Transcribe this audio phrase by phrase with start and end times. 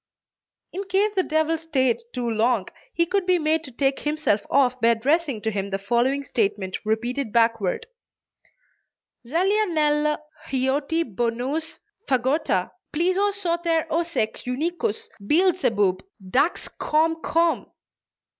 [0.73, 4.81] In case the devil staid too long, he could be made to take himself off
[4.81, 7.85] by addressing to him the following statement, repeated backward:
[9.27, 10.17] "Zellianelle
[10.47, 16.67] Heotti Bonus Vagotha Plisos sother osech unicus Beelzebub Dax!
[16.79, 17.21] Komm!
[17.21, 17.71] Komm!"